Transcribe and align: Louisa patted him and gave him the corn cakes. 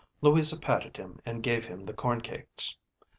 Louisa 0.21 0.57
patted 0.59 0.97
him 0.97 1.19
and 1.27 1.43
gave 1.43 1.63
him 1.63 1.83
the 1.83 1.93
corn 1.93 2.21
cakes. 2.21 2.75